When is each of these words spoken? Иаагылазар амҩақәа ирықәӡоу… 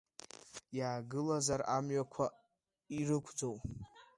Иаагылазар 0.77 1.61
амҩақәа 1.77 2.25
ирықәӡоу… 2.97 3.57